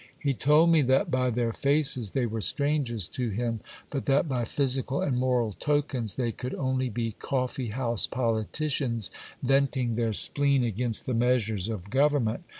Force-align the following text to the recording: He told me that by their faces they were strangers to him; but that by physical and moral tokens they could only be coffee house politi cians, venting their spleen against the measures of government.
He 0.17 0.33
told 0.33 0.71
me 0.71 0.81
that 0.81 1.11
by 1.11 1.29
their 1.29 1.53
faces 1.53 2.13
they 2.13 2.25
were 2.25 2.41
strangers 2.41 3.07
to 3.09 3.29
him; 3.29 3.59
but 3.91 4.05
that 4.05 4.27
by 4.27 4.45
physical 4.45 4.99
and 4.99 5.15
moral 5.15 5.53
tokens 5.53 6.15
they 6.15 6.31
could 6.31 6.55
only 6.55 6.89
be 6.89 7.11
coffee 7.11 7.67
house 7.67 8.07
politi 8.07 8.65
cians, 8.65 9.11
venting 9.43 9.93
their 9.93 10.13
spleen 10.13 10.63
against 10.63 11.05
the 11.05 11.13
measures 11.13 11.69
of 11.69 11.91
government. 11.91 12.45